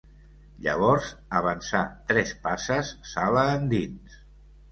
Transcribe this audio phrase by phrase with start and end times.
[0.67, 1.09] Llavors
[1.41, 1.81] avançà
[2.13, 4.19] tres passes sala endins.